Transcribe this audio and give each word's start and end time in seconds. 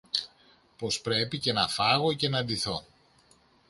πως 0.77 1.01
πρέπει 1.01 1.39
και 1.39 1.53
να 1.53 1.67
φάγω 1.67 2.13
και 2.13 2.29
να 2.29 2.43
ντυθώ! 2.43 2.85